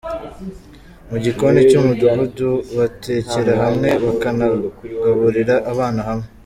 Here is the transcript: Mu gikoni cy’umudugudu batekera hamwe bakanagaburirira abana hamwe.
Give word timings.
Mu 1.09 1.17
gikoni 1.23 1.59
cy’umudugudu 1.69 2.49
batekera 2.77 3.51
hamwe 3.63 3.89
bakanagaburirira 4.03 5.55
abana 5.71 6.01
hamwe. 6.07 6.25